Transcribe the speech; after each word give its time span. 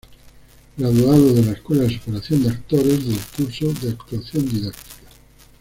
Graduado 0.77 1.31
de 1.31 1.43
la 1.45 1.51
Escuela 1.51 1.83
de 1.83 1.93
Superación 1.93 2.41
de 2.41 2.49
actores, 2.49 3.07
del 3.07 3.19
Curso 3.37 3.71
de 3.85 3.91
Actuación 3.91 4.49
didáctica. 4.49 5.11